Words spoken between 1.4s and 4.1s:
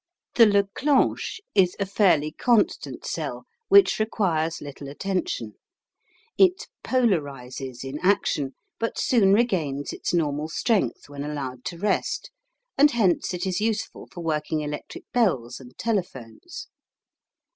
is a fairly constant cell, which